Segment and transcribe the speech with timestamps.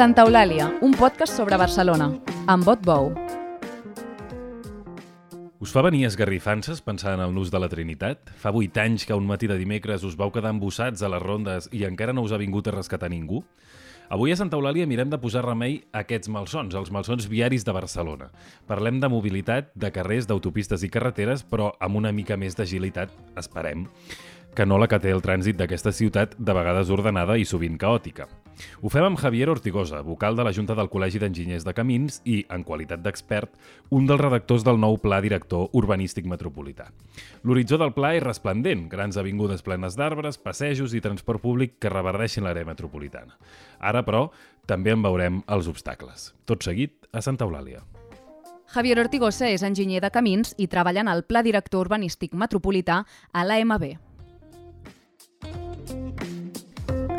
[0.00, 2.06] Santa Eulàlia, un podcast sobre Barcelona,
[2.48, 3.10] amb vot bou.
[5.60, 8.32] Us fa venir esgarrifances pensant en el nus de la Trinitat?
[8.40, 11.68] Fa vuit anys que un matí de dimecres us vau quedar embossats a les rondes
[11.76, 13.42] i encara no us ha vingut a rescatar ningú?
[14.08, 17.76] Avui a Santa Eulàlia mirem de posar remei a aquests malsons, els malsons viaris de
[17.76, 18.32] Barcelona.
[18.72, 23.84] Parlem de mobilitat, de carrers, d'autopistes i carreteres, però amb una mica més d'agilitat, esperem
[24.54, 28.26] que no la que té el trànsit d'aquesta ciutat, de vegades ordenada i sovint caòtica.
[28.80, 32.40] Ho fem amb Javier Ortigosa, vocal de la Junta del Col·legi d'Enginyers de Camins i,
[32.48, 33.52] en qualitat d'expert,
[33.90, 36.90] un dels redactors del nou Pla Director Urbanístic Metropolità.
[37.44, 42.44] L'horitzó del pla és resplendent, grans avingudes plenes d'arbres, passejos i transport públic que reverdeixen
[42.44, 43.38] l'àrea metropolitana.
[43.80, 44.28] Ara, però,
[44.66, 46.30] també en veurem els obstacles.
[46.46, 47.82] Tot seguit, a Santa Eulàlia.
[48.70, 53.02] Javier Ortigosa és enginyer de camins i treballa en el Pla Director Urbanístic Metropolità
[53.32, 54.09] a l'AMB.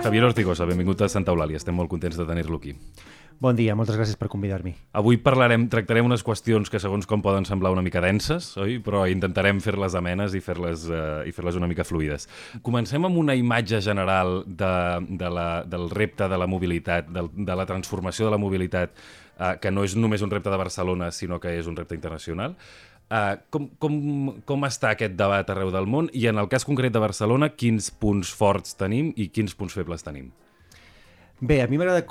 [0.02, 1.60] Javier Ortigosa, benvingut a Santa Eulàlia.
[1.62, 2.72] Estem molt contents de tenir-lo aquí.
[3.42, 4.72] Bon dia, moltes gràcies per convidar-m'hi.
[4.98, 8.80] Avui parlarem, tractarem unes qüestions que segons com poden semblar una mica denses, oi?
[8.82, 12.28] però intentarem fer-les amenes i fer-les uh, i fer-les una mica fluides.
[12.66, 14.74] Comencem amb una imatge general de,
[15.22, 18.94] de la, del repte de la mobilitat, de, de la transformació de la mobilitat,
[19.38, 22.58] uh, que no és només un repte de Barcelona, sinó que és un repte internacional.
[23.12, 23.96] Uh, com, com,
[24.48, 27.90] com està aquest debat arreu del món i en el cas concret de Barcelona, quins
[27.92, 30.30] punts forts tenim i quins punts febles tenim?
[31.42, 32.06] Bé, a mi m'agrada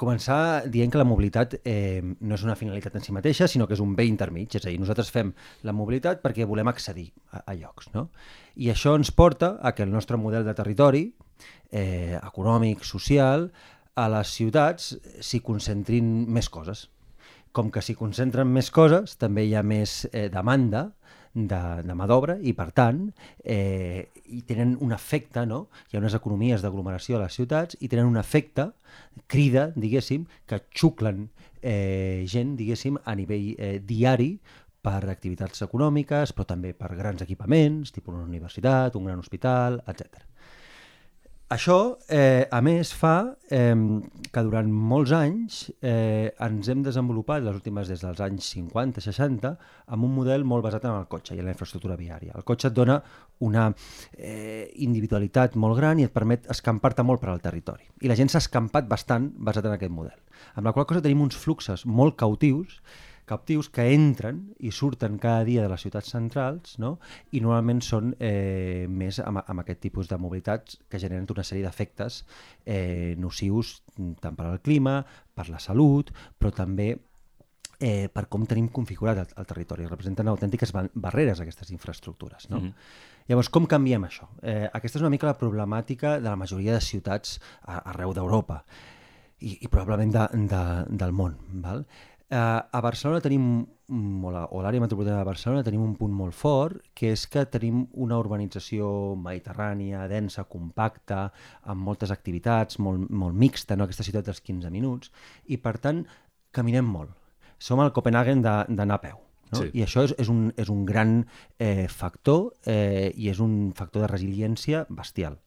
[0.00, 3.76] començar dient que la mobilitat eh, no és una finalitat en si mateixa, sinó que
[3.76, 4.56] és un bé intermig.
[4.56, 5.30] És a dir, nosaltres fem
[5.68, 7.92] la mobilitat perquè volem accedir a, a llocs.
[7.94, 8.08] No?
[8.56, 11.04] I això ens porta a que el nostre model de territori,
[11.70, 13.52] eh, econòmic, social,
[13.94, 16.88] a les ciutats s'hi concentrin més coses
[17.52, 20.88] com que s'hi concentren més coses, també hi ha més eh, demanda
[21.34, 23.04] de, de mà d'obra i, per tant,
[23.44, 25.66] eh, i tenen un efecte, no?
[25.88, 28.70] hi ha unes economies d'aglomeració a les ciutats i tenen un efecte,
[29.26, 31.28] crida, diguéssim, que xuclen
[31.62, 34.32] eh, gent, diguéssim, a nivell eh, diari
[34.82, 40.22] per activitats econòmiques, però també per grans equipaments, tipus una universitat, un gran hospital, etc.
[41.48, 43.72] Això, eh, a més, fa eh,
[44.32, 49.54] que durant molts anys eh, ens hem desenvolupat, les últimes des dels anys 50-60,
[49.88, 52.34] amb un model molt basat en el cotxe i en la infraestructura viària.
[52.36, 52.98] El cotxe et dona
[53.48, 57.88] una eh, individualitat molt gran i et permet escampar-te molt per al territori.
[58.04, 60.20] I la gent s'ha escampat bastant basat en aquest model.
[60.52, 62.82] Amb la qual cosa tenim uns fluxes molt cautius
[63.28, 66.96] captius que entren i surten cada dia de les ciutats centrals no?
[67.32, 71.66] i normalment són eh, més amb, amb aquest tipus de mobilitats que generen una sèrie
[71.66, 72.22] d'efectes
[72.64, 73.82] eh, nocius
[74.22, 75.02] tant per al clima,
[75.34, 76.94] per la salut, però també
[77.78, 79.86] eh, per com tenim configurat el, el territori.
[79.86, 82.48] Representen autèntiques barreres aquestes infraestructures.
[82.50, 82.60] No?
[82.60, 82.74] Mm -hmm.
[83.28, 84.28] Llavors, com canviem això?
[84.42, 88.64] Eh, aquesta és una mica la problemàtica de la majoria de ciutats arreu d'Europa
[89.40, 91.36] i, i probablement de, de, del món.
[91.52, 91.84] Val?
[92.30, 93.44] Eh, a Barcelona tenim,
[93.88, 98.18] o l'àrea metropolitana de Barcelona tenim un punt molt fort, que és que tenim una
[98.20, 101.22] urbanització mediterrània, densa, compacta,
[101.64, 103.88] amb moltes activitats, molt, molt mixta, no?
[103.88, 105.12] aquesta ciutat dels 15 minuts,
[105.48, 106.04] i per tant
[106.52, 107.16] caminem molt.
[107.58, 109.16] Som al Copenhagen d'anar a peu.
[109.48, 109.62] No?
[109.62, 109.70] Sí.
[109.80, 111.22] I això és, és, un, és un gran
[111.56, 115.40] eh, factor eh, i és un factor de resiliència bestial.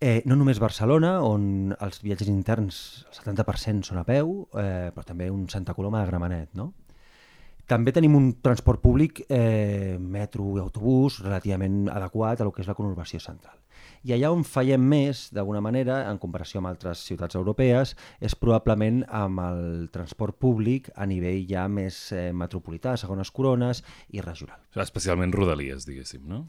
[0.00, 2.76] Eh, no només Barcelona, on els viatges interns
[3.10, 6.70] el 70% són a peu, eh, però també un Santa Coloma de Gramenet, no?
[7.68, 12.70] També tenim un transport públic, eh, metro i autobús, relativament adequat a lo que és
[12.72, 13.59] la conurbació central.
[14.00, 19.02] I allà on fallem més, d'alguna manera, en comparació amb altres ciutats europees, és probablement
[19.12, 19.60] amb el
[19.92, 23.82] transport públic a nivell ja més eh, metropolità, segones corones
[24.16, 24.56] i regional.
[24.80, 26.44] Especialment rodalies, diguéssim, no?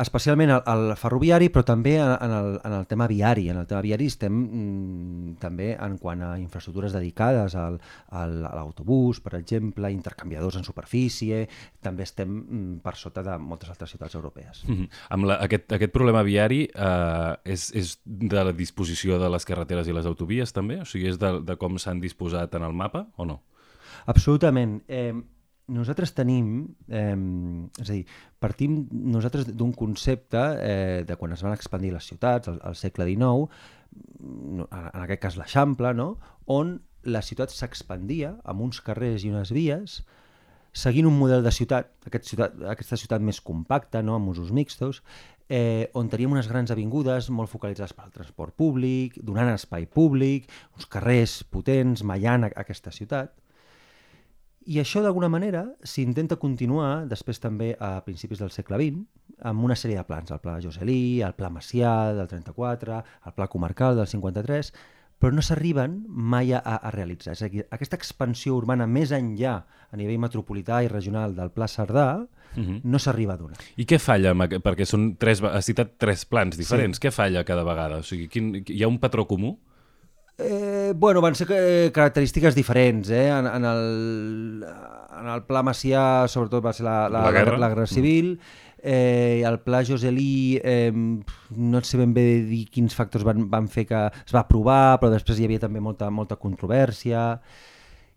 [0.00, 3.46] Especialment el, el ferroviari, però també en, en, el, en el tema viari.
[3.52, 7.78] En el tema viari estem mm, també en quant a infraestructures dedicades al,
[8.10, 11.46] al, a l'autobús, per exemple, intercanviadors en superfície,
[11.80, 14.64] també estem mm, per sota de moltes altres ciutats europees.
[14.66, 14.88] Mm -hmm.
[15.16, 16.89] Amb la, aquest, aquest problema viari eh,
[17.44, 20.80] és, és de la disposició de les carreteres i les autovies també?
[20.82, 23.40] O sigui, és de, de com s'han disposat en el mapa o no?
[24.10, 24.80] Absolutament.
[24.88, 25.12] Eh,
[25.70, 26.52] nosaltres tenim,
[26.88, 27.16] eh,
[27.80, 28.04] és a dir,
[28.42, 33.06] partim nosaltres d'un concepte eh, de quan es van expandir les ciutats, al, al segle
[33.06, 33.50] XIX,
[34.20, 36.14] en aquest cas l'Eixample, no?
[36.50, 36.78] on
[37.08, 40.00] la ciutat s'expandia amb uns carrers i unes vies
[40.72, 44.16] seguint un model de ciutat, aquest ciutat aquesta ciutat més compacta, no?
[44.18, 45.02] amb usos mixtos,
[45.50, 50.46] eh, on teníem unes grans avingudes molt focalitzades per al transport públic, donant espai públic,
[50.78, 53.34] uns carrers potents, mallant aquesta ciutat.
[54.70, 59.74] I això, d'alguna manera, s'intenta continuar després també a principis del segle XX amb una
[59.74, 64.06] sèrie de plans, el pla Joselí, el pla Macià del 34, el pla comarcal del
[64.06, 64.70] 53,
[65.20, 67.34] però no s'arriben mai a, a realitzar.
[67.36, 69.58] És a dir, aquesta expansió urbana més enllà
[69.92, 72.26] a nivell metropolità i regional del Pla Cerdà
[72.56, 72.80] Uh -huh.
[72.82, 73.56] no s'arriba a donar.
[73.76, 74.32] I què falla?
[74.34, 76.98] Perquè són tres, has citat tres plans diferents.
[76.98, 77.06] Sí.
[77.06, 77.98] Què falla cada vegada?
[77.98, 79.56] O sigui, quin, hi ha un patró comú?
[80.36, 83.28] Eh, bueno, van ser eh, característiques diferents, eh?
[83.28, 84.64] En, en, el,
[85.20, 87.52] en el pla Macià, sobretot, va ser la, la, La guerra.
[87.52, 88.40] la, la guerra civil,
[88.82, 93.86] eh, el pla Joselí, eh, no sé ben bé dir quins factors van, van fer
[93.88, 97.40] que es va aprovar, però després hi havia també molta, molta controvèrsia,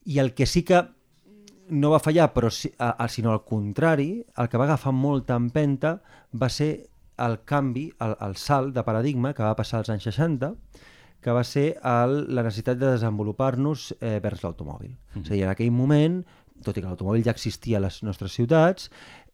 [0.05, 0.83] i el que sí que
[1.73, 5.97] no va fallar, però a, a, sinó al contrari, el que va agafar molta empenta
[6.33, 6.89] va ser
[7.23, 10.53] el canvi, el, el salt de paradigma que va passar als anys 60,
[11.23, 14.91] que va ser el, la necessitat de desenvolupar-nos eh, vers l'automòbil.
[14.91, 15.23] Mm -hmm.
[15.23, 16.23] És a dir, en aquell moment,
[16.63, 18.89] tot i que l'automòbil ja existia a les nostres ciutats,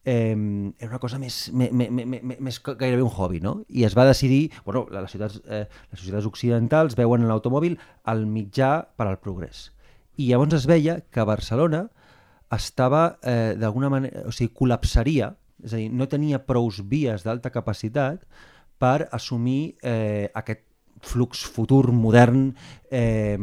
[0.10, 3.60] eh, era una cosa més, més, més, més, gairebé un hobby, no?
[3.70, 7.78] I es va decidir, bueno, les ciutats, eh, les societats occidentals veuen en l'automòbil
[8.10, 9.70] el mitjà per al progrés.
[10.18, 11.86] I llavors es veia que Barcelona
[12.56, 15.30] estava eh, d'alguna manera, o sigui, col·lapsaria,
[15.62, 18.26] és a dir, no tenia prous vies d'alta capacitat
[18.82, 20.66] per assumir eh, aquest
[21.06, 22.50] flux futur, modern,
[22.90, 23.38] eh,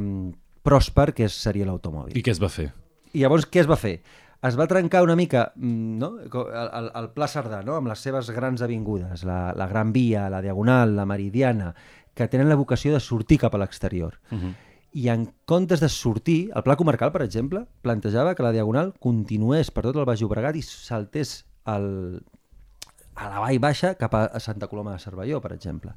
[0.67, 2.17] pròsper, que seria l'automòbil.
[2.19, 2.73] I què es va fer?
[3.15, 4.01] I llavors què es va fer?
[4.47, 6.13] Es va trencar una mica mm, no?
[6.21, 6.31] El,
[6.67, 7.77] el, el Pla Cerdà, no?
[7.79, 11.75] amb les seves grans avingudes, la, la Gran Via, la Diagonal, la Meridiana,
[12.15, 14.21] que tenen la vocació de sortir cap a l'exterior.
[14.31, 14.55] Uh -huh.
[14.97, 19.71] I en comptes de sortir, el Pla Comarcal, per exemple, plantejava que la Diagonal continués
[19.71, 22.23] per tot el Baix Llobregat i saltés el,
[23.15, 25.93] a la vall baixa cap a Santa Coloma de Cervelló, per exemple.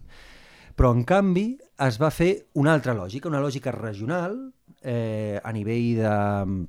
[0.75, 5.95] Però, en canvi, es va fer una altra lògica, una lògica regional, eh, a nivell
[5.99, 6.67] de,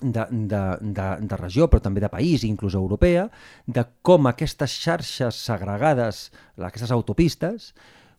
[0.00, 3.28] de, de, de, de regió, però també de país, inclús europea,
[3.66, 7.72] de com aquestes xarxes segregades, aquestes autopistes,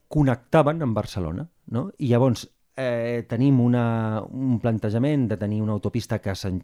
[0.07, 1.47] connectaven amb Barcelona.
[1.69, 1.89] No?
[1.99, 6.63] I llavors eh, tenim una, un plantejament de tenir una autopista que s'en-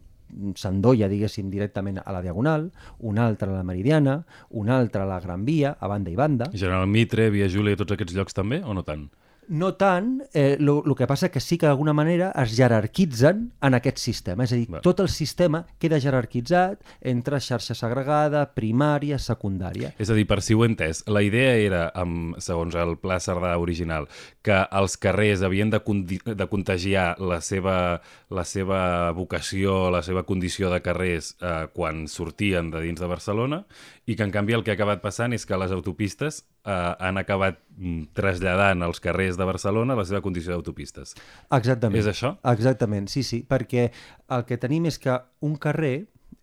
[0.58, 5.20] s'endolla, diguéssim, directament a la Diagonal, una altra a la Meridiana, una altra a la
[5.20, 6.50] Gran Via, a banda i banda.
[6.52, 9.06] General Mitre, Via Júlia, tots aquests llocs també, o no tant?
[9.48, 13.52] No tant, el eh, lo, lo que passa que sí que d'alguna manera es jerarquitzen
[13.62, 14.44] en aquest sistema.
[14.44, 14.80] És a dir, Va.
[14.82, 19.92] tot el sistema queda jerarquitzat entre xarxa segregada, primària, secundària.
[20.02, 23.20] És a dir, per si ho he entès, la idea era, amb, segons el Pla
[23.22, 24.08] Cerdà original,
[24.42, 28.00] que els carrers havien de, de contagiar la seva,
[28.30, 33.64] la seva vocació, la seva condició de carrers eh, quan sortien de dins de Barcelona
[34.06, 37.20] i que, en canvi, el que ha acabat passant és que les autopistes eh, han
[37.20, 41.14] acabat mm, traslladant els carrers de Barcelona a la seva condició d'autopistes.
[41.54, 42.00] Exactament.
[42.02, 42.34] És això?
[42.52, 43.88] Exactament, sí, sí, perquè
[44.34, 45.16] el que tenim és que
[45.46, 45.96] un carrer,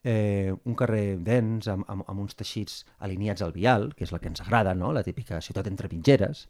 [0.03, 4.21] eh, un carrer dens, amb, amb, amb uns teixits alineats al vial, que és la
[4.23, 4.93] que ens agrada, no?
[4.95, 6.47] la típica ciutat entre mitgeres,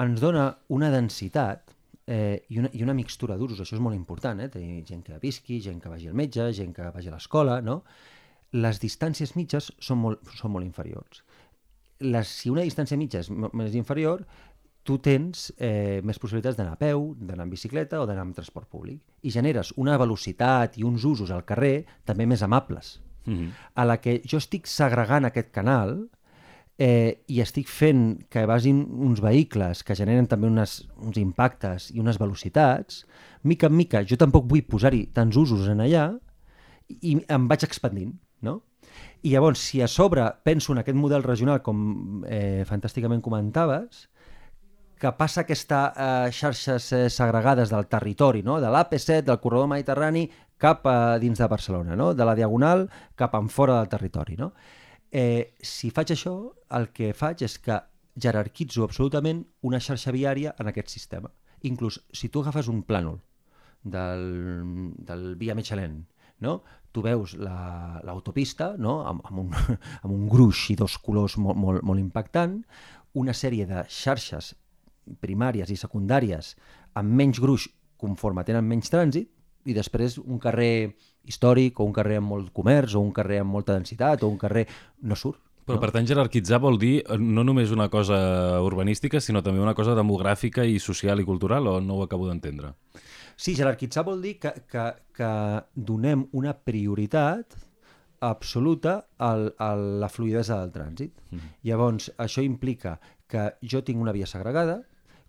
[0.00, 1.74] ens dona una densitat
[2.06, 3.60] eh, i, una, i una mixtura d'usos.
[3.62, 4.50] Això és molt important, eh?
[4.52, 7.82] tenir gent que visqui, gent que vagi al metge, gent que vagi a l'escola, no?
[8.54, 11.24] Les distàncies mitges són molt, són molt inferiors.
[12.00, 14.24] Les, si una distància mitja és més inferior,
[14.84, 18.68] tu tens eh, més possibilitats d'anar a peu, d'anar en bicicleta o d'anar amb transport
[18.68, 19.00] públic.
[19.24, 23.00] I generes una velocitat i uns usos al carrer també més amables.
[23.24, 23.50] Mm -hmm.
[23.74, 26.08] A la que jo estic segregant aquest canal
[26.78, 32.00] eh, i estic fent que vagin uns vehicles que generen també unes, uns impactes i
[32.00, 33.06] unes velocitats,
[33.42, 36.18] mica en mica jo tampoc vull posar-hi tants usos en allà
[36.88, 38.62] i em vaig expandint, no?
[39.22, 44.08] I llavors, si a sobre penso en aquest model regional, com eh, fantàsticament comentaves,
[45.00, 48.60] que passa aquesta eh, xarxes eh, segregades del territori, no?
[48.60, 52.12] de l'AP7, del corredor mediterrani, cap a dins de Barcelona, no?
[52.14, 52.86] de la Diagonal
[53.16, 54.38] cap en fora del territori.
[54.40, 54.52] No?
[55.10, 56.34] Eh, si faig això,
[56.78, 57.80] el que faig és que
[58.14, 61.32] jerarquitzo absolutament una xarxa viària en aquest sistema.
[61.68, 63.18] Inclús, si tu agafes un plànol
[63.82, 64.24] del,
[64.98, 66.04] del Via Michelin,
[66.44, 66.58] no?
[66.94, 69.00] tu veus la- l'autopista no?
[69.08, 72.60] amb, amb, un, amb un gruix i dos colors molt, molt, molt impactant,
[73.18, 74.52] una sèrie de xarxes
[75.20, 76.54] primàries i secundàries
[76.98, 77.66] amb menys gruix
[78.00, 79.30] conforme tenen menys trànsit
[79.64, 80.92] i després un carrer
[81.24, 84.38] històric o un carrer amb molt comerç o un carrer amb molta densitat o un
[84.38, 84.66] carrer...
[85.02, 85.40] no surt.
[85.64, 85.80] Però no?
[85.80, 88.18] per tant jerarquitzar vol dir eh, no només una cosa
[88.60, 92.74] urbanística, sinó també una cosa demogràfica i social i cultural, o no ho acabo d'entendre?
[93.36, 95.30] Sí, jerarquitzar vol dir que, que, que
[95.74, 97.56] donem una prioritat
[98.24, 101.12] absoluta al, a la fluidesa del trànsit.
[101.30, 101.52] Mm.
[101.68, 102.98] Llavors, això implica
[103.28, 104.80] que jo tinc una via segregada,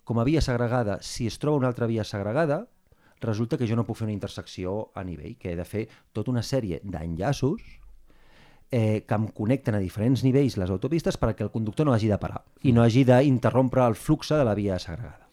[0.06, 2.68] com a via segregada, si es troba una altra via segregada,
[3.22, 6.32] resulta que jo no puc fer una intersecció a nivell, que he de fer tota
[6.32, 7.64] una sèrie d'enllaços
[8.72, 12.20] eh, que em connecten a diferents nivells les autopistes perquè el conductor no hagi de
[12.22, 15.24] parar i no hagi d'interrompre el flux de la via segregada.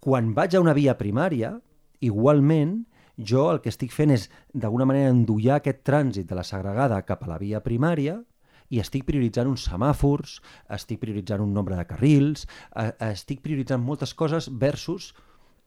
[0.00, 1.56] quan vaig a una via primària,
[2.00, 2.84] igualment,
[3.16, 7.24] jo el que estic fent és, d'alguna manera, endollar aquest trànsit de la segregada cap
[7.24, 8.18] a la via primària
[8.68, 10.40] i estic prioritzant uns semàfors,
[10.74, 15.12] estic prioritzant un nombre de carrils, eh, estic prioritzant moltes coses versus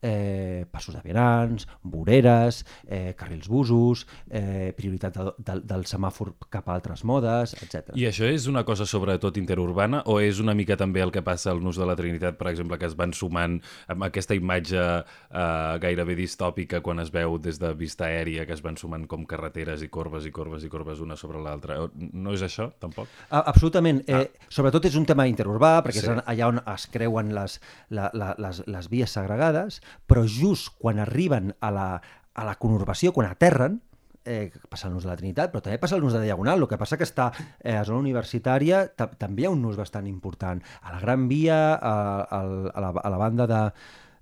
[0.02, 6.68] eh, passos de vianants, voreres, eh, carrils busos, eh, prioritat de, de, del semàfor cap
[6.68, 7.94] a altres modes, etc.
[7.98, 11.50] I això és una cosa sobretot interurbana o és una mica també el que passa
[11.52, 13.58] al Nus de la Trinitat, per exemple, que es van sumant
[13.90, 18.64] amb aquesta imatge eh, gairebé distòpica quan es veu des de vista aèria, que es
[18.64, 21.78] van sumant com carreteres i corbes i corbes i corbes una sobre l'altra.
[21.96, 23.10] No és això, tampoc?
[23.28, 24.02] A, absolutament.
[24.08, 24.22] Ah.
[24.24, 26.08] Eh, sobretot és un tema interurbà, perquè sí.
[26.08, 27.58] és allà on es creuen les,
[27.94, 31.86] la, la, les, les vies segregades, però just quan arriben a la,
[32.34, 33.80] a la conurbació, quan aterren,
[34.24, 36.60] eh, passa el nus de la Trinitat, però també passa el nus de Diagonal.
[36.60, 40.06] El que passa que està eh, a zona universitària també hi ha un nus bastant
[40.10, 40.60] important.
[40.82, 42.44] A la Gran Via, a, a,
[42.74, 43.62] a, la, a la banda de,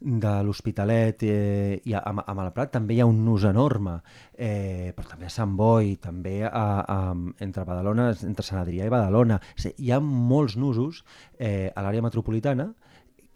[0.01, 3.99] de l'Hospitalet eh, i a, a, a Malprat també hi ha un nus enorme,
[4.35, 6.99] eh, però també a Sant Boi, també a, a,
[7.45, 9.41] entre Badalona, entre Sant Adrià i Badalona.
[9.77, 11.03] Hi ha molts nusos
[11.39, 12.71] eh, a l'àrea metropolitana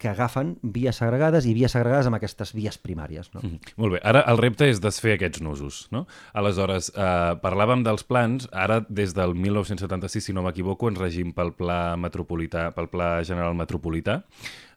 [0.03, 3.29] que agafen vies segregades i vies segregades amb aquestes vies primàries.
[3.33, 3.39] No?
[3.43, 3.73] Mm -hmm.
[3.77, 4.01] Molt bé.
[4.03, 5.87] Ara el repte és desfer aquests nusos.
[5.91, 6.05] No?
[6.33, 8.49] Aleshores, eh, parlàvem dels plans.
[8.51, 13.55] Ara, des del 1976, si no m'equivoco, ens regim pel Pla metropolità, pel Pla General
[13.55, 14.23] Metropolità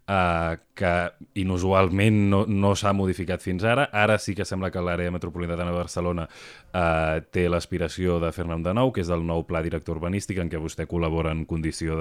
[0.09, 0.93] eh, que
[1.41, 3.89] inusualment no, no s'ha modificat fins ara.
[3.93, 8.65] Ara sí que sembla que l'àrea metropolitana de Barcelona eh, té l'aspiració de fer-ne un
[8.67, 11.97] de nou, que és el nou pla director urbanístic en què vostè col·labora en condició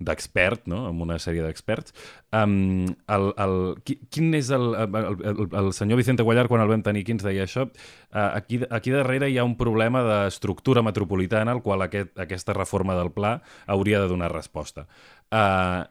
[0.00, 0.84] d'expert, de, no?
[0.90, 1.94] amb una sèrie d'experts.
[2.34, 4.96] Um, el, el, quin és el, el,
[5.30, 8.60] el, el senyor Vicente Guallar, quan el vam tenir aquí, ens deia això, uh, aquí,
[8.68, 13.38] aquí darrere hi ha un problema d'estructura metropolitana al qual aquest, aquesta reforma del pla
[13.66, 14.88] hauria de donar resposta.
[15.30, 15.86] Uh,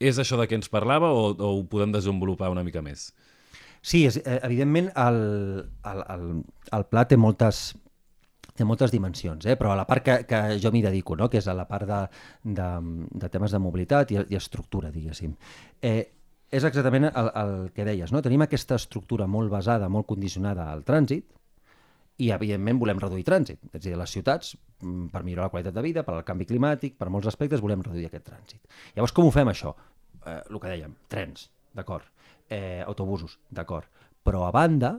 [0.00, 3.10] és això de què ens parlava o, o ho podem desenvolupar una mica més?
[3.86, 5.18] Sí, és, eh, evidentment el,
[5.86, 6.24] el, el,
[6.74, 7.68] el pla té moltes,
[8.56, 9.54] té moltes dimensions, eh?
[9.60, 11.30] però a la part que, que jo m'hi dedico, no?
[11.30, 12.02] que és a la part de,
[12.58, 12.68] de,
[13.22, 15.36] de temes de mobilitat i, i estructura, diguéssim.
[15.80, 16.00] Eh,
[16.50, 18.22] és exactament el, el que deies, no?
[18.22, 21.28] tenim aquesta estructura molt basada, molt condicionada al trànsit,
[22.22, 23.60] i evidentment volem reduir trànsit.
[23.72, 26.96] És a dir, les ciutats, per millorar la qualitat de vida, per al canvi climàtic,
[26.98, 28.60] per molts aspectes, volem reduir aquest trànsit.
[28.96, 29.72] Llavors, com ho fem això?
[30.24, 32.04] Eh, el que dèiem, trens, d'acord,
[32.48, 33.88] eh, autobusos, d'acord,
[34.22, 34.96] però a banda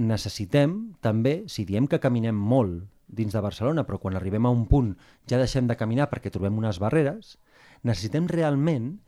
[0.00, 4.66] necessitem també, si diem que caminem molt dins de Barcelona, però quan arribem a un
[4.70, 4.94] punt
[5.28, 7.36] ja deixem de caminar perquè trobem unes barreres,
[7.82, 9.00] necessitem realment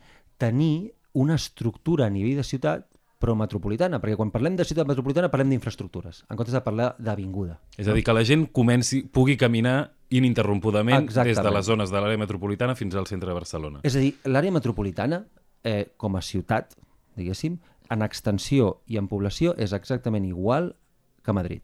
[0.42, 2.88] tenir una estructura a nivell de ciutat
[3.22, 7.60] però metropolitana, perquè quan parlem de ciutat metropolitana parlem d'infraestructures, en comptes de parlar d'avinguda.
[7.78, 11.36] És a dir, que la gent comenci, pugui caminar ininterrompudament Exactament.
[11.36, 13.82] des de les zones de l'àrea metropolitana fins al centre de Barcelona.
[13.86, 15.22] És a dir, l'àrea metropolitana,
[15.62, 16.74] eh, com a ciutat,
[17.16, 17.60] diguéssim,
[17.92, 20.74] en extensió i en població és exactament igual
[21.22, 21.62] que Madrid.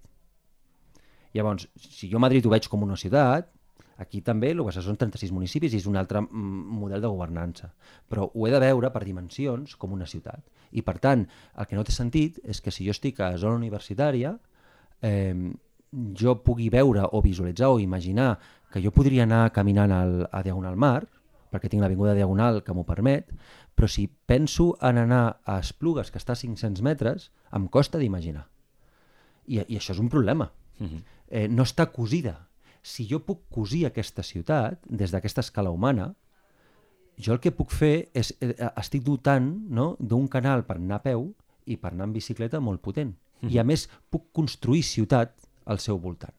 [1.35, 3.51] Llavors, si jo Madrid ho veig com una ciutat,
[3.99, 7.73] Aquí també el que són 36 municipis i és un altre mm, model de governança.
[8.07, 10.45] Però ho he de veure per dimensions com una ciutat.
[10.71, 11.25] I per tant,
[11.59, 14.37] el que no té sentit és que si jo estic a zona universitària,
[15.03, 15.35] eh,
[16.15, 18.37] jo pugui veure o visualitzar o imaginar
[18.71, 21.09] que jo podria anar caminant al, a Diagonal Mar,
[21.51, 23.33] perquè tinc l'avinguda Diagonal que m'ho permet,
[23.75, 28.47] però si penso en anar a Esplugues, que està a 500 metres, em costa d'imaginar.
[29.49, 30.53] I, I això és un problema.
[30.79, 30.91] Uh mhm.
[30.95, 31.03] -huh.
[31.29, 32.48] eh, no està cosida
[32.83, 36.13] si jo puc cosir aquesta ciutat des d'aquesta escala humana,
[37.19, 41.03] jo el que puc fer és, eh, estic dotant no, d'un canal per anar a
[41.03, 41.33] peu
[41.67, 43.15] i per anar en bicicleta molt potent.
[43.43, 43.51] Mm.
[43.51, 45.35] I a més puc construir ciutat
[45.67, 46.35] al seu voltant.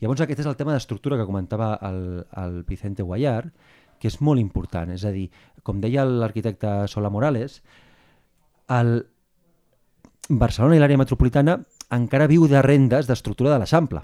[0.00, 3.50] Llavors aquest és el tema d'estructura que comentava el, el Vicente Guayar,
[3.98, 4.90] que és molt important.
[4.90, 5.28] És a dir,
[5.62, 7.60] com deia l'arquitecte Sola Morales,
[8.72, 9.06] el
[10.28, 11.58] Barcelona i l'àrea metropolitana
[11.92, 14.02] encara viu de rendes d'estructura de l'Eixample.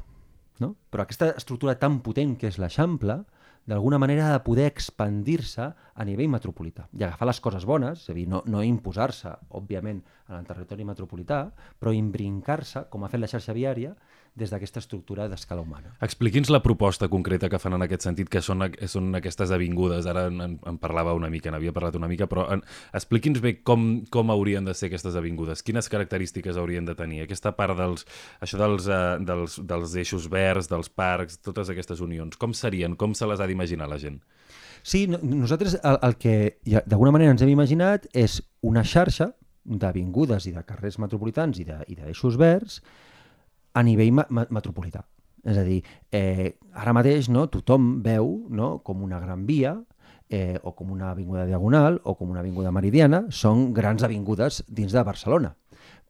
[0.58, 0.74] No?
[0.90, 3.20] Però aquesta estructura tan potent que és l'Eixample,
[3.68, 8.12] d'alguna manera ha de poder expandir-se a nivell metropolità i agafar les coses bones, és
[8.14, 11.42] a dir, no, no imposar-se, òbviament, en el territori metropolità,
[11.78, 13.92] però imbrincar-se, com ha fet la xarxa viària,
[14.38, 15.94] des d'aquesta estructura d'escala humana.
[16.04, 20.06] Expliqui'ns la proposta concreta que fan en aquest sentit, que són, són aquestes avingudes.
[20.10, 22.46] Ara en, en parlava una mica, n'havia parlat una mica, però
[22.96, 27.24] expliqui'ns bé com, com haurien de ser aquestes avingudes, quines característiques haurien de tenir.
[27.26, 28.06] Aquesta part dels,
[28.44, 33.16] això dels, uh, dels, dels eixos verds, dels parcs, totes aquestes unions, com serien, com
[33.18, 34.22] se les ha d'imaginar la gent?
[34.82, 36.36] Sí, no, nosaltres el, el que
[36.86, 39.32] d'alguna manera ens hem imaginat és una xarxa
[39.68, 42.78] d'avingudes i de carrers metropolitans i d'eixos de, verds
[43.74, 44.12] a nivell
[44.50, 45.04] metropolità.
[45.48, 45.82] És a dir,
[46.12, 49.76] eh, ara mateix no, tothom veu no, com una gran via
[50.28, 54.92] eh, o com una avinguda diagonal o com una avinguda meridiana són grans avingudes dins
[54.92, 55.54] de Barcelona.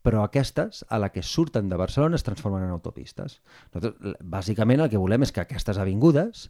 [0.09, 3.41] però aquestes, a la que surten de Barcelona, es transformen en autopistes.
[3.75, 6.47] Nosaltres, bàsicament, el que volem és que aquestes avingudes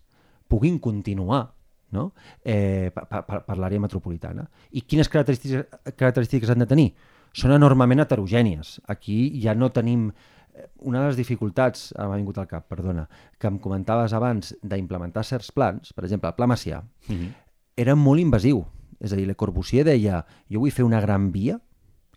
[0.46, 1.54] puguin continuar
[1.90, 2.12] no?
[2.44, 4.44] eh, per, per, per l'àrea metropolitana.
[4.70, 5.64] I quines característiques,
[5.96, 6.88] característiques han de tenir?
[7.34, 8.78] Són enormement heterogènies.
[8.86, 10.10] Aquí ja no tenim
[10.78, 13.06] una de les dificultats, m'ha vingut al cap, perdona,
[13.38, 17.32] que em comentaves abans d'implementar certs plans, per exemple, el Pla Macià, mm -hmm.
[17.76, 18.64] era molt invasiu.
[19.00, 21.60] És a dir, Le Corbusier deia, jo vull fer una gran via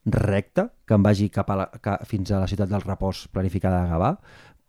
[0.05, 3.83] recta que em vagi cap a la, cap, fins a la ciutat del Repòs planificada
[3.83, 4.17] de Gavà,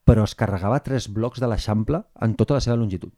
[0.04, 3.12] però es carregava tres blocs de l'Eixample en tota la seva longitud.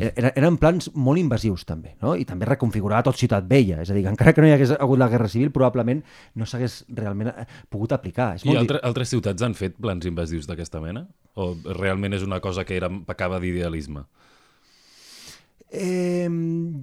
[0.00, 2.14] Era, eren plans molt invasius també, no?
[2.18, 4.74] i també reconfigurava tot Ciutat Vella, és a dir, que encara que no hi hagués
[4.78, 6.02] hagut la Guerra Civil, probablement
[6.34, 8.34] no s'hagués realment eh, pogut aplicar.
[8.38, 11.06] És I altre, altres ciutats han fet plans invasius d'aquesta mena?
[11.38, 14.06] O realment és una cosa que era pecava d'idealisme?
[15.76, 16.28] Eh,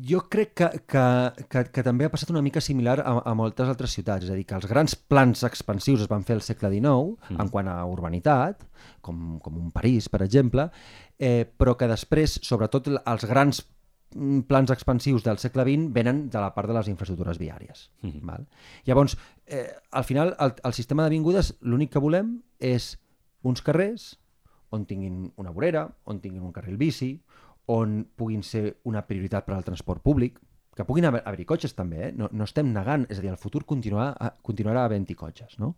[0.04, 1.04] jo crec que, que,
[1.48, 4.36] que, que també ha passat una mica similar a, a moltes altres ciutats, és a
[4.36, 7.40] dir, que els grans plans expansius es van fer al segle XIX mm.
[7.40, 8.66] en quant a urbanitat,
[9.00, 10.68] com, com un París, per exemple,
[11.22, 13.62] eh, però que després, sobretot els grans
[14.16, 17.92] mm, plans expansius del segle XX venen de la part de les infraestructures viàries.
[18.02, 18.26] Mm -hmm.
[18.26, 18.48] val?
[18.86, 22.98] Llavors, eh, al final, el, el sistema d'avingudes, l'únic que volem és
[23.44, 24.18] uns carrers
[24.72, 27.22] on tinguin una vorera, on tinguin un carril bici,
[27.68, 30.40] on puguin ser una prioritat per al transport públic,
[30.76, 32.12] que puguin haver-hi haver cotxes també, eh?
[32.16, 35.76] no, no estem negant, és a dir, el futur continuarà, continuarà havent-hi cotxes, no?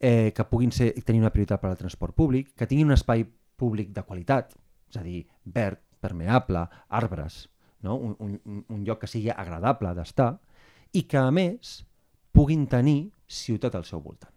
[0.00, 3.24] eh, que puguin ser, tenir una prioritat per al transport públic, que tinguin un espai
[3.58, 4.54] públic de qualitat,
[4.88, 6.62] és a dir, verd, permeable,
[6.94, 7.42] arbres,
[7.82, 7.96] no?
[7.96, 10.32] un, un, un lloc que sigui agradable d'estar,
[10.94, 11.80] i que, a més,
[12.32, 14.32] puguin tenir ciutat al seu voltant.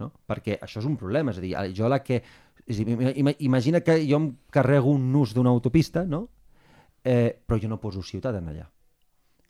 [0.00, 0.10] No?
[0.28, 2.20] Perquè això és un problema, és a dir, jo la que
[2.70, 2.96] és dir,
[3.42, 6.26] imagina que jo em carrego un nus d'una autopista, no?
[7.04, 8.68] eh, però jo no poso ciutat en allà.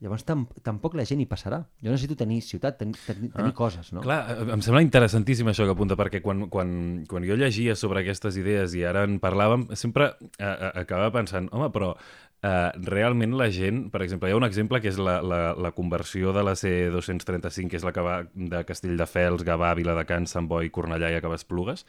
[0.01, 1.59] Llavors tam tampoc la gent hi passarà.
[1.85, 4.01] Jo necessito tenir ciutat, ten ten tenir ah, coses, no?
[4.01, 4.21] Clar,
[4.57, 6.71] em sembla interessantíssim això que apunta, perquè quan, quan,
[7.11, 11.51] quan jo llegia sobre aquestes idees i ara en parlàvem, sempre eh, eh acabava pensant,
[11.53, 11.93] home, però
[12.41, 15.71] Uh, realment la gent, per exemple, hi ha un exemple que és la, la, la
[15.77, 20.71] conversió de la C235, que és la que va de Castelldefels, Gavà, Viladecans, Sant Boi,
[20.73, 21.85] Cornellà i acaba Esplugues,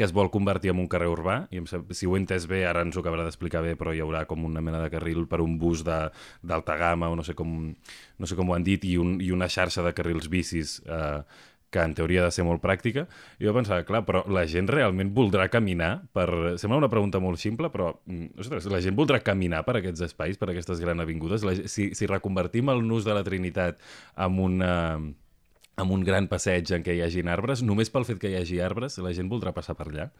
[0.00, 2.80] que es vol convertir en un carrer urbà, i si ho he entès bé, ara
[2.86, 5.58] ens ho acabarà d'explicar bé, però hi haurà com una mena de carril per un
[5.60, 9.18] bus d'alta gamma, o no sé com, no sé com ho han dit, i, un,
[9.20, 11.20] i una xarxa de carrils bicis eh,
[11.70, 13.06] que en teoria ha de ser molt pràctica,
[13.38, 16.26] i jo pensava, clar, però la gent realment voldrà caminar per...
[16.60, 20.40] Sembla una pregunta molt simple, però mm, ostres, la gent voldrà caminar per aquests espais,
[20.40, 21.46] per aquestes grans avingudes?
[21.46, 23.80] La, si, si reconvertim el nus de la Trinitat
[24.18, 24.74] en una
[25.80, 28.58] amb un gran passeig en què hi hagi arbres, només pel fet que hi hagi
[28.60, 30.10] arbres, la gent voldrà passar per allà?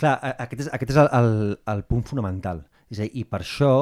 [0.00, 1.32] Clar, aquest és, aquest és el, el,
[1.72, 2.60] el punt fonamental.
[2.90, 3.72] És a dir, I per això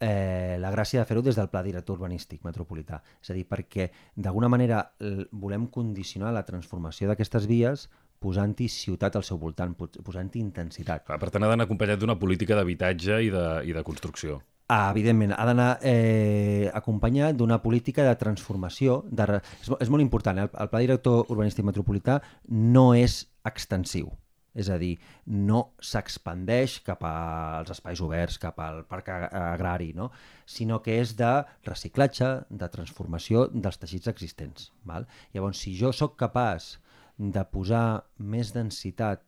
[0.00, 3.02] eh, la gràcia de fer-ho des del pla director urbanístic metropolità.
[3.22, 4.84] És a dir, perquè d'alguna manera
[5.32, 11.06] volem condicionar la transformació d'aquestes vies posant-hi ciutat al seu voltant, posant-hi intensitat.
[11.06, 14.40] Clar, per tant, ha d'anar acompanyat d'una política d'habitatge i, de, i de construcció.
[14.68, 19.00] Ah, evidentment, ha d'anar eh, acompanyat d'una política de transformació.
[19.08, 20.48] De, és, és molt important, eh?
[20.48, 22.18] el, el Pla Director Urbanístic Metropolità
[22.52, 24.10] no és extensiu.
[24.58, 24.96] És a dir,
[25.30, 30.10] no s'expandeix cap als espais oberts, cap al parc agrari, no?
[30.46, 31.30] sinó que és de
[31.68, 34.72] reciclatge, de transformació dels teixits existents.
[34.88, 35.06] Val?
[35.34, 36.76] Llavors, si jo sóc capaç
[37.18, 39.22] de posar més densitat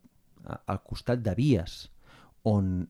[0.66, 1.84] al costat de vies
[2.48, 2.88] on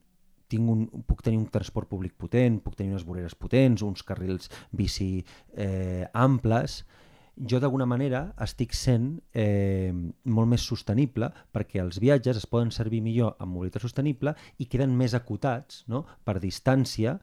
[0.51, 4.51] tinc un, puc tenir un transport públic potent, puc tenir unes voreres potents, uns carrils
[4.75, 5.23] bici
[5.55, 6.81] eh, amples,
[7.49, 9.93] jo d'alguna manera estic sent eh,
[10.25, 14.97] molt més sostenible perquè els viatges es poden servir millor amb mobilitat sostenible i queden
[14.97, 16.05] més acotats no?
[16.25, 17.19] per distància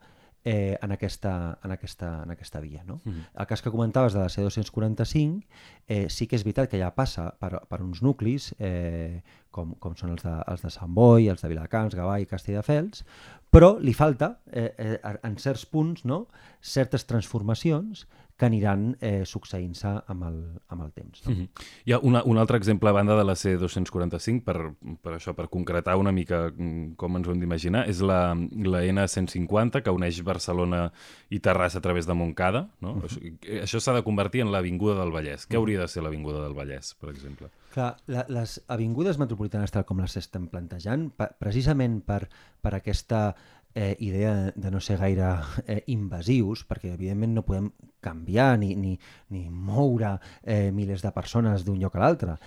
[0.48, 2.84] eh, en, aquesta, en, aquesta, en aquesta via.
[2.86, 3.02] No?
[3.04, 3.24] Mm -hmm.
[3.42, 5.44] El cas que comentaves de la C245,
[5.88, 9.96] eh, sí que és veritat que ja passa per, per uns nuclis, eh, com, com
[9.96, 13.04] són els de, els de Sant Boi, els de Viladecans, Gavà i Castelldefels,
[13.50, 16.28] però li falta, eh, eh, en certs punts, no?
[16.62, 20.38] certes transformacions que aniran eh, succeint-se amb, el,
[20.70, 21.24] amb el temps.
[21.26, 21.32] No?
[21.32, 21.66] Mm -hmm.
[21.86, 25.50] Hi ha una, un altre exemple a banda de la C245, per, per això, per
[25.50, 28.36] concretar una mica mm, com ens ho hem d'imaginar, és la,
[28.74, 30.92] la N150, que uneix Barcelona
[31.30, 32.70] i Terrassa a través de Montcada.
[32.80, 32.96] No?
[32.96, 33.06] Mm -hmm.
[33.06, 35.48] Això, això s'ha de convertir en l'Avinguda del Vallès.
[35.48, 35.58] Què mhm.
[35.58, 37.50] hauria de ser l'Avinguda del Vallès, per exemple?
[37.74, 42.30] Clar, la, les avingudes metropolitanes, tal com les estem plantejant, pa, precisament per,
[42.62, 43.36] per aquesta
[43.78, 45.30] eh, idea de no ser gaire
[45.68, 47.70] eh, invasius, perquè evidentment no podem
[48.02, 48.96] canviar ni, ni,
[49.30, 52.40] ni moure eh, milers de persones d'un lloc a l'altre,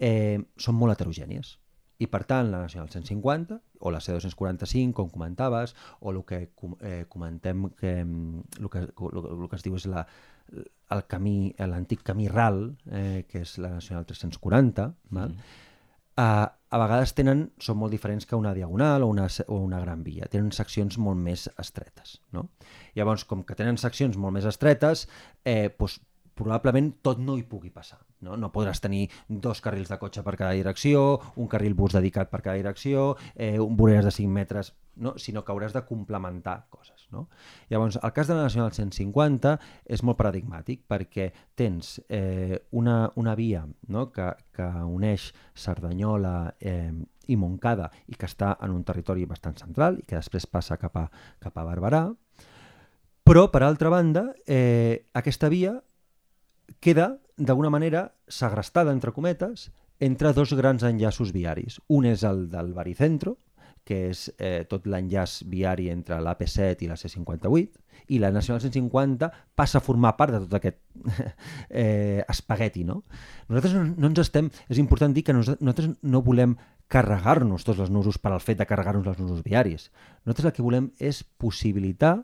[0.00, 1.58] eh, són molt heterogènies.
[2.00, 6.40] I per tant, la Nacional 150 o la C245, com comentaves, o el que
[6.80, 10.06] eh, comentem que el que, el, el que es diu és la,
[10.94, 15.36] el camí, l'antic camí RAL, eh, que és la Nacional 340, val?
[15.36, 15.66] Mm.
[16.18, 20.02] Uh, a vegades tenen, són molt diferents que una diagonal o una, o una gran
[20.04, 20.26] via.
[20.28, 22.18] Tenen seccions molt més estretes.
[22.34, 22.48] No?
[22.98, 25.06] Llavors, com que tenen seccions molt més estretes,
[25.46, 26.00] eh, doncs,
[26.38, 28.00] probablement tot no hi pugui passar.
[28.26, 28.36] No?
[28.38, 32.42] no podràs tenir dos carrils de cotxe per cada direcció, un carril bus dedicat per
[32.42, 35.14] cada direcció, eh, un voreres de 5 metres, no?
[35.18, 36.97] sinó que hauràs de complementar coses.
[37.14, 37.26] No?
[37.70, 39.54] Llavors, el cas de la Nacional 150
[39.88, 44.10] és molt paradigmàtic perquè tens eh, una, una via no?
[44.12, 46.92] que, que uneix Cerdanyola eh,
[47.28, 51.00] i Montcada i que està en un territori bastant central i que després passa cap
[51.00, 51.08] a,
[51.40, 52.04] cap a Barberà,
[53.28, 55.74] però, per altra banda, eh, aquesta via
[56.80, 59.66] queda, d'alguna manera, segrestada, entre cometes,
[60.00, 61.76] entre dos grans enllaços viaris.
[61.92, 63.36] Un és el del Baricentro,
[63.88, 69.28] que és eh, tot l'enllaç viari entre l'AP7 i la C58, i la Nacional 150
[69.56, 70.78] passa a formar part de tot aquest
[71.70, 72.84] eh, espagueti.
[72.88, 73.02] No?
[73.48, 74.50] Nosaltres no, no ens estem...
[74.68, 76.56] És important dir que nosaltres no volem
[76.88, 79.90] carregar-nos tots els nusos per al fet de carregar-nos els nusos viaris.
[80.24, 82.16] Nosaltres el que volem és possibilitar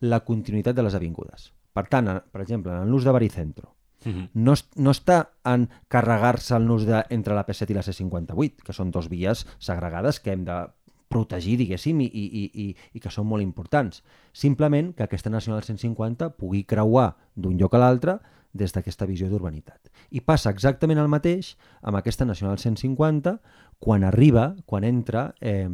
[0.00, 1.50] la continuïtat de les avingudes.
[1.76, 4.18] Per tant, per exemple, en l'ús de Baricentro, Uh mhm.
[4.18, 4.28] -huh.
[4.34, 8.72] no, no està en carregar-se el nus de, entre la P7 i la C58, que
[8.72, 10.68] són dos vies segregades que hem de
[11.10, 14.04] protegir, diguéssim, i, i, i, i que són molt importants.
[14.32, 18.20] Simplement que aquesta Nacional 150 pugui creuar d'un lloc a l'altre
[18.52, 19.90] des d'aquesta visió d'urbanitat.
[20.10, 23.40] I passa exactament el mateix amb aquesta Nacional 150
[23.82, 25.68] quan arriba, quan entra eh,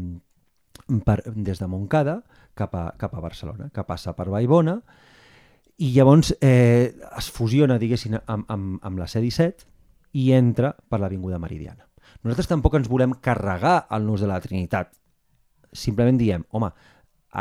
[1.04, 2.22] per, des de Montcada
[2.56, 4.80] cap a, cap a Barcelona, que passa per Vallbona,
[5.76, 9.66] i llavors eh, es fusiona, diguéssim, amb, amb, amb la C-17
[10.16, 11.84] i entra per l'Avinguda Meridiana.
[12.24, 14.94] Nosaltres tampoc ens volem carregar el nus de la Trinitat.
[15.76, 16.70] Simplement diem, home,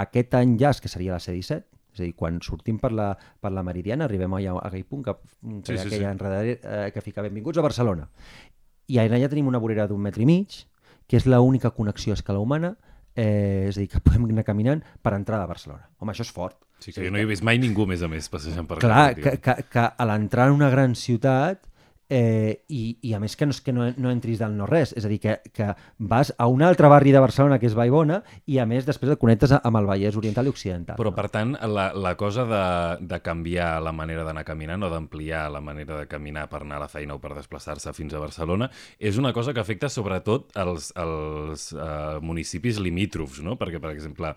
[0.03, 1.63] aquest enllaç, que seria la C-17,
[1.95, 5.05] és a dir, quan sortim per la, per la Meridiana, arribem allà a aquell punt
[5.05, 6.11] que, que sí, sí, aquella sí.
[6.11, 8.09] enredadera eh, que fica benvinguts a Barcelona.
[8.91, 10.65] I allà tenim una vorera d'un metre i mig,
[11.07, 12.75] que és l'única connexió a escala humana,
[13.15, 15.87] eh, és a dir, que podem anar caminant per entrar a Barcelona.
[16.01, 16.64] Home, això és fort.
[16.79, 19.37] Sí, que jo no he vist mai ningú, més a més, passejant per Clar, que,
[19.41, 21.63] que, que a l'entrar en una gran ciutat
[22.09, 25.05] eh, i, i a més que no és que no, no entris del no-res, és
[25.07, 28.59] a dir, que, que vas a un altre barri de Barcelona que és Vallbona i
[28.61, 30.99] a més després et connectes amb el Vallès Oriental i Occidental.
[30.99, 31.17] Però no?
[31.17, 32.65] per tant, la, la cosa de,
[33.07, 36.85] de canviar la manera d'anar caminant o d'ampliar la manera de caminar per anar a
[36.85, 40.91] la feina o per desplaçar-se fins a Barcelona és una cosa que afecta sobretot els,
[40.99, 43.57] els uh, municipis limítrofs, no?
[43.59, 44.35] Perquè, per exemple,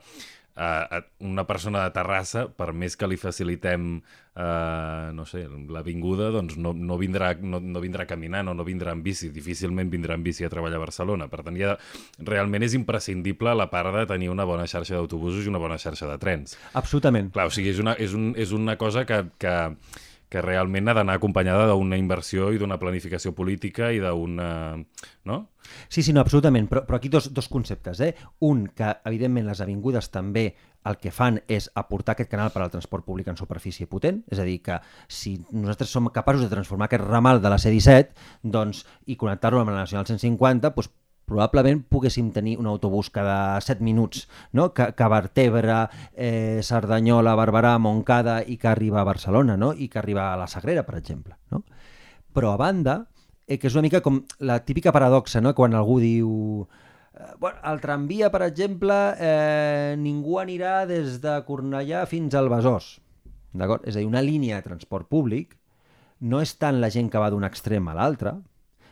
[0.58, 4.00] a, una persona de Terrassa, per més que li facilitem
[4.38, 8.94] eh, no sé, l'avinguda, doncs no, no, vindrà, no, no vindrà caminant o no vindrà
[8.96, 11.28] en bici, difícilment vindrà en bici a treballar a Barcelona.
[11.30, 11.76] Per tant, ja,
[12.26, 16.10] realment és imprescindible la part de tenir una bona xarxa d'autobusos i una bona xarxa
[16.10, 16.58] de trens.
[16.78, 17.32] Absolutament.
[17.34, 19.56] Clar, o sigui, és una, és un, és una cosa que, que,
[20.28, 24.48] que realment ha d'anar acompanyada d'una inversió i d'una planificació política i d'una...
[25.28, 25.38] No?
[25.88, 28.00] Sí, sí, no, absolutament, però, però aquí dos, dos conceptes.
[28.04, 28.14] Eh?
[28.44, 30.50] Un, que evidentment les avingudes també
[30.88, 34.40] el que fan és aportar aquest canal per al transport públic en superfície potent, és
[34.40, 38.84] a dir, que si nosaltres som capaços de transformar aquest ramal de la C-17 doncs,
[39.06, 40.92] i connectar-lo amb la Nacional 150, doncs
[41.28, 44.72] probablement poguéssim tenir un autobús cada 7 minuts no?
[44.72, 45.82] que, que vertebra
[46.16, 49.74] eh, Cerdanyola, Barberà, Montcada i que arriba a Barcelona no?
[49.76, 51.36] i que arriba a la Sagrera, per exemple.
[51.52, 51.62] No?
[52.32, 53.02] Però a banda,
[53.46, 55.52] eh, que és una mica com la típica paradoxa, no?
[55.54, 56.30] quan algú diu
[57.12, 62.96] eh, bueno, el tramvia, per exemple, eh, ningú anirà des de Cornellà fins al Besòs.
[63.52, 63.84] D'acord?
[63.88, 65.58] És a dir, una línia de transport públic
[66.20, 68.34] no és tant la gent que va d'un extrem a l'altre,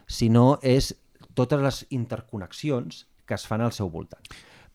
[0.06, 0.92] sinó és
[1.36, 4.22] totes les interconnexions que es fan al seu voltant.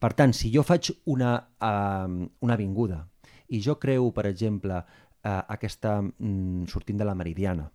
[0.01, 3.03] Per tant, si jo faig una, uh, una avinguda
[3.51, 7.69] i jo creo, per exemple, uh, aquesta mm, sortint de la Meridiana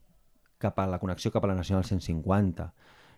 [0.58, 2.70] cap a la connexió cap a la Nacional 150,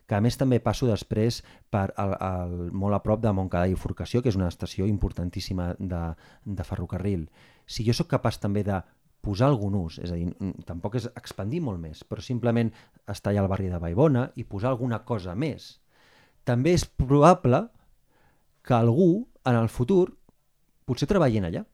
[0.09, 3.77] que a més també passo després per el, el, molt a prop de Montcada i
[3.79, 6.03] Forcació, que és una estació importantíssima de,
[6.45, 7.29] de ferrocarril.
[7.69, 8.81] Si jo sóc capaç també de
[9.29, 10.31] posar algun ús, és a dir,
[10.69, 12.73] tampoc és expandir molt més, però simplement
[13.09, 15.75] estar allà al barri de Baibona i posar alguna cosa més.
[16.49, 17.67] També és probable
[18.65, 20.07] que algú en el futur
[20.89, 21.65] potser treballin allà.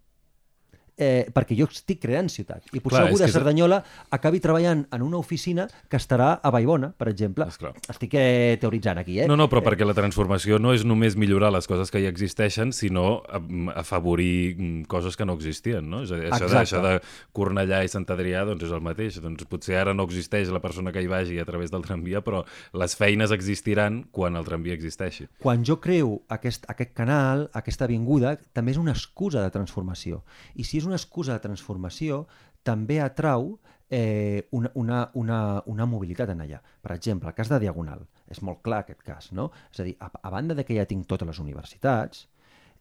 [0.96, 2.62] Eh, perquè jo estic creant ciutat.
[2.72, 6.40] I potser Clar, algú de que és- Cerdanyola acabi treballant en una oficina que estarà
[6.42, 7.46] a Vallbona, per exemple.
[7.48, 7.74] Esclar.
[7.88, 9.28] Estic eh, teoritzant aquí, eh?
[9.28, 12.72] No, no, però perquè la transformació no és només millorar les coses que ja existeixen,
[12.72, 16.02] sinó em, afavorir mm, coses que no existien, no?
[16.04, 17.00] És a dir, això, de, això de
[17.33, 19.20] Cornellà i Sant Adrià doncs és el mateix.
[19.22, 22.44] Doncs potser ara no existeix la persona que hi vagi a través del tramvia, però
[22.72, 25.28] les feines existiran quan el tramvia existeixi.
[25.40, 30.22] quan jo creo aquest, aquest canal, aquesta avinguda, també és una excusa de transformació.
[30.54, 32.25] I si és una excusa de transformació,
[32.64, 33.59] també atrau
[33.90, 36.61] eh, una, una, una, una mobilitat en allà.
[36.83, 39.51] Per exemple, el cas de Diagonal, és molt clar aquest cas, no?
[39.73, 42.27] És a dir, a, a banda de que ja tinc totes les universitats,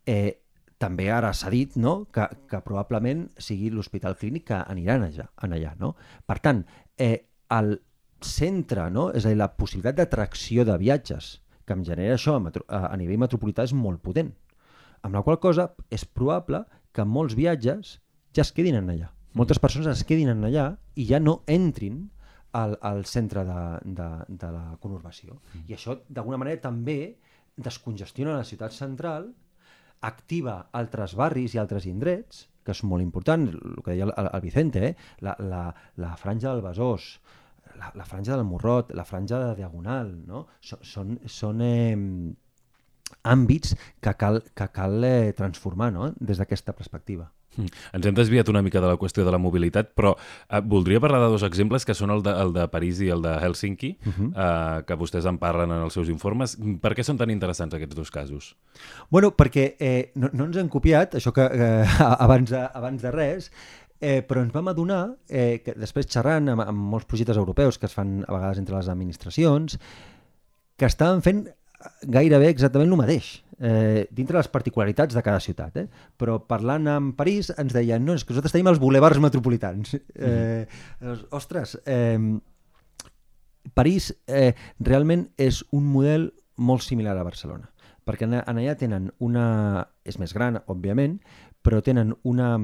[0.06, 0.40] eh,
[0.84, 2.04] també ara s'ha dit no?
[2.12, 5.30] que, que probablement sigui l'hospital clínic que aniran allà.
[5.46, 5.94] En allà no?
[6.28, 6.64] Per tant,
[6.98, 7.78] eh, el
[8.24, 9.10] centre, no?
[9.16, 12.90] és a dir, la possibilitat d'atracció de viatges que em genera això a, metro, a,
[12.90, 14.34] a nivell metropolità és molt potent.
[15.04, 16.64] Amb la qual cosa és probable
[16.94, 17.98] que molts viatges
[18.34, 19.12] ja es quedin en allà.
[19.34, 22.04] Moltes persones es quedin en allà i ja no entrin
[22.54, 23.62] al, al centre de,
[23.98, 25.40] de, de la conurbació.
[25.68, 27.16] I això, d'alguna manera, també
[27.58, 29.32] descongestiona la ciutat central,
[30.04, 34.44] activa altres barris i altres indrets, que és molt important, el que deia el, el
[34.44, 34.94] Vicente, eh?
[35.26, 35.64] la, la,
[36.00, 37.10] la franja del Besòs,
[37.80, 40.46] la, la franja del Morrot, la franja de Diagonal, no?
[40.62, 41.98] Són, són, són eh,
[43.24, 46.12] àmbits que cal, que cal eh, transformar no?
[46.20, 47.32] des d'aquesta perspectiva.
[47.58, 47.70] Mm.
[47.98, 51.22] Ens hem desviat una mica de la qüestió de la mobilitat, però eh, voldria parlar
[51.22, 54.14] de dos exemples, que són el de, el de París i el de Helsinki, uh
[54.14, 54.30] -huh.
[54.34, 56.58] eh, que vostès en parlen en els seus informes.
[56.82, 58.56] Per què són tan interessants aquests dos casos?
[59.10, 61.86] Bueno, perquè eh, no, no ens han copiat, això que eh,
[62.26, 63.52] abans, de, abans de res,
[64.02, 67.86] eh, però ens vam adonar eh, que després xerrant amb, amb molts projectes europeus que
[67.86, 69.80] es fan a vegades entre les administracions,
[70.76, 71.48] que estaven fent
[72.04, 75.78] gairebé exactament el mateix, eh, dintre les particularitats de cada ciutat.
[75.78, 75.88] Eh?
[76.18, 79.96] Però parlant amb París ens deien no, és que nosaltres tenim els bulevards metropolitans.
[80.16, 80.66] Eh,
[81.02, 82.20] doncs, ostres, eh,
[83.74, 87.70] París eh, realment és un model molt similar a Barcelona,
[88.06, 89.88] perquè en, en allà tenen una...
[90.04, 91.18] és més gran, òbviament,
[91.64, 92.58] però tenen una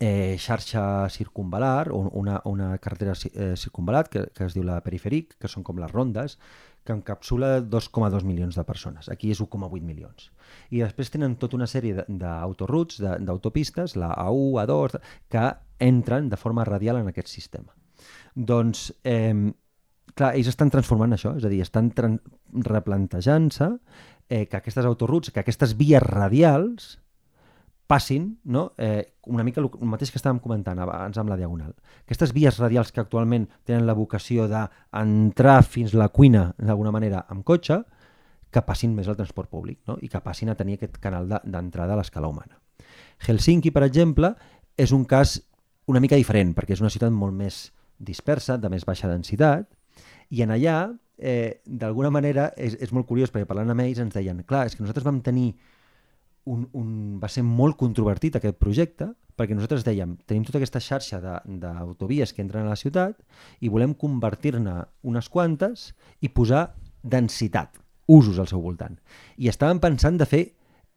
[0.00, 5.36] eh, xarxa circunvalar o una, una carretera eh, circunvalat que, que es diu la periferic,
[5.38, 6.38] que són com les rondes,
[6.82, 9.10] que encapsula 2,2 milions de persones.
[9.12, 10.30] Aquí és 1,8 milions.
[10.72, 12.06] I després tenen tota una sèrie de-
[13.20, 14.96] d'autopistes, la A1, A2,
[15.28, 15.44] que
[15.78, 17.76] entren de forma radial en aquest sistema.
[18.34, 19.52] Doncs, eh,
[20.14, 21.92] clar, ells estan transformant això, és a dir, estan
[22.52, 23.68] replantejant-se
[24.28, 26.98] eh, que aquestes autoroutes, que aquestes vies radials
[27.90, 28.72] passin, no?
[28.78, 31.74] eh, una mica el mateix que estàvem comentant abans amb la Diagonal.
[32.04, 37.42] Aquestes vies radials que actualment tenen la vocació d'entrar fins la cuina, d'alguna manera, amb
[37.46, 37.80] cotxe,
[38.50, 39.96] que passin més al transport públic no?
[40.02, 42.58] i que passin a tenir aquest canal de- d'entrada a l'escala humana.
[43.26, 44.32] Helsinki, per exemple,
[44.78, 45.40] és un cas
[45.90, 49.66] una mica diferent, perquè és una ciutat molt més dispersa, de més baixa densitat,
[50.30, 50.78] i en allà,
[51.18, 54.76] eh, d'alguna manera, és, és molt curiós, perquè parlant amb ells ens deien, clar, és
[54.76, 55.52] que nosaltres vam tenir
[56.50, 56.90] un, un,
[57.22, 59.10] va ser molt controvertit aquest projecte
[59.40, 63.16] perquè nosaltres dèiem, tenim tota aquesta xarxa de- d'autovies que entren a la ciutat
[63.64, 64.74] i volem convertir-ne
[65.08, 67.78] unes quantes i posar densitat,
[68.10, 68.98] usos al seu voltant.
[69.40, 70.42] I estàvem pensant de fer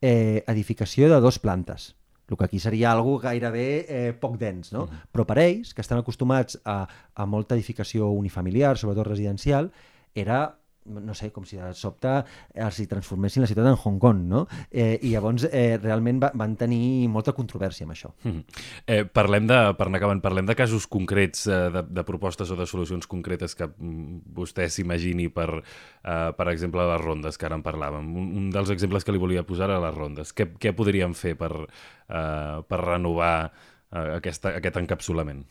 [0.01, 1.93] eh, edificació de dos plantes,
[2.27, 4.87] el que aquí seria algo gairebé eh, poc dens, no?
[5.13, 6.81] Però per ells, que estan acostumats a,
[7.15, 9.69] a molta edificació unifamiliar, sobretot residencial,
[10.15, 12.11] era no sé, com si de sobte
[12.53, 14.41] els hi transformessin la ciutat en Hong Kong, no?
[14.69, 18.11] Eh, I llavors eh, realment va, van tenir molta controvèrsia amb això.
[18.23, 18.43] Mhm.
[18.87, 22.57] Eh, parlem de, per anar acabant, parlem de casos concrets, eh, de, de propostes o
[22.59, 27.55] de solucions concretes que mm, vostè s'imagini per, eh, per exemple, les rondes, que ara
[27.55, 28.09] en parlàvem.
[28.19, 30.33] Un, un dels exemples que li volia posar a les rondes.
[30.35, 35.45] Què, què podríem fer per, eh, per renovar eh, aquesta, aquest encapsulament?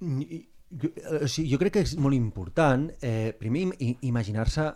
[0.00, 3.70] I- Jo, eh, o sigui, jo crec que és molt important, eh, primer,
[4.04, 4.68] imaginar-se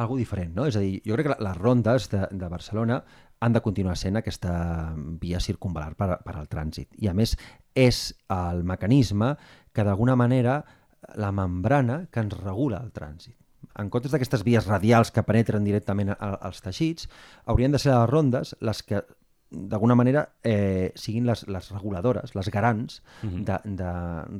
[0.00, 0.66] algo diferent, no?
[0.66, 3.00] És a dir, jo crec que les rondes de, de Barcelona
[3.40, 6.92] han de continuar sent aquesta via circunvalar per, per al trànsit.
[7.02, 7.34] I a més,
[7.74, 9.34] és el mecanisme
[9.72, 10.60] que d'alguna manera
[11.16, 13.36] la membrana que ens regula el trànsit.
[13.80, 17.08] En comptes d'aquestes vies radials que penetren directament als teixits,
[17.46, 19.02] haurien de ser les rondes les que
[19.50, 23.90] d'alguna manera eh, siguin les, les reguladores, les garants de, de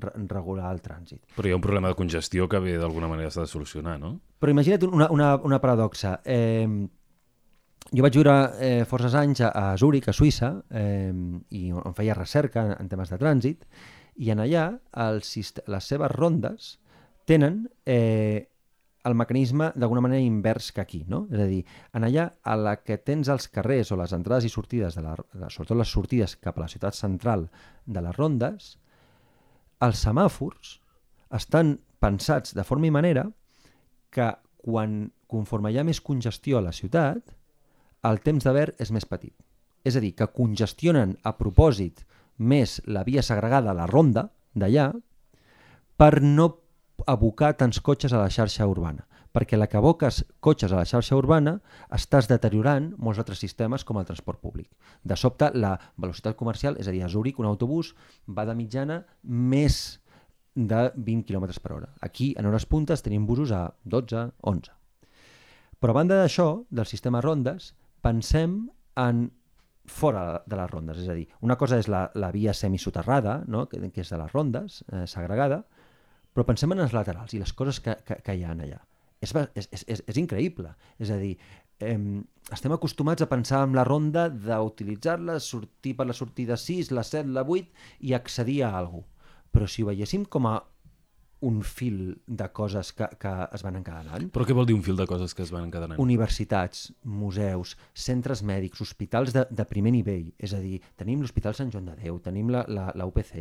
[0.05, 1.20] re- regular el trànsit.
[1.37, 4.20] Però hi ha un problema de congestió que bé d'alguna manera s'ha de solucionar, no?
[4.38, 6.20] Però imagina't una, una, una paradoxa.
[6.25, 6.66] Eh,
[7.90, 11.11] jo vaig viure eh, forces anys a, a Zúrich, a Suïssa, eh,
[11.51, 13.66] i on feia recerca en, en temes de trànsit,
[14.20, 14.68] i en allà
[15.07, 16.77] el, les seves rondes
[17.27, 18.49] tenen eh,
[19.04, 21.24] el mecanisme d'alguna manera invers que aquí, no?
[21.32, 21.60] És a dir,
[21.96, 25.14] en allà a la que tens els carrers o les entrades i sortides, de la,
[25.48, 27.48] sobretot les sortides cap a la ciutat central
[27.86, 28.74] de les rondes,
[29.80, 30.76] els semàfors
[31.36, 33.26] estan pensats de forma i manera
[34.12, 34.28] que
[34.60, 37.32] quan, conforme hi ha més congestió a la ciutat,
[38.04, 39.34] el temps de verd és més petit.
[39.84, 42.04] És a dir, que congestionen a propòsit
[42.36, 44.90] més la via segregada la ronda d'allà
[46.00, 46.48] per no
[47.06, 51.16] abocar tants cotxes a la xarxa urbana perquè la que aboques cotxes a la xarxa
[51.18, 51.60] urbana
[51.94, 54.70] estàs deteriorant molts altres sistemes com el transport públic.
[55.04, 57.94] De sobte, la velocitat comercial, és a dir, a Zúrich, un autobús
[58.26, 60.00] va de mitjana més
[60.54, 61.92] de 20 km per hora.
[62.02, 64.74] Aquí, en hores puntes, tenim busos a 12, 11.
[65.80, 68.64] Però a banda d'això, del sistema rondes, pensem
[68.98, 69.28] en
[69.90, 70.98] fora de les rondes.
[70.98, 73.66] És a dir, una cosa és la, la via semisoterrada, no?
[73.70, 75.64] que, que és de les rondes, eh, segregada,
[76.34, 78.80] però pensem en els laterals i les coses que, que, que hi ha allà.
[79.20, 80.72] És, és, és, és increïble.
[81.02, 81.34] És a dir,
[81.84, 81.96] eh,
[82.52, 87.28] estem acostumats a pensar en la ronda d'utilitzar-la, sortir per la sortida 6, la 7,
[87.36, 89.16] la 8 i accedir a alguna cosa.
[89.50, 90.60] Però si ho veiéssim com a
[91.46, 94.29] un fil de coses que, que es van encadenant.
[94.35, 96.00] Però què vol dir un fil de coses que es van encadenant?
[96.03, 100.31] Universitats, museus, centres mèdics, hospitals de, de primer nivell.
[100.38, 103.37] És a dir, tenim l'Hospital Sant Joan de Déu, tenim la, la, la UPC,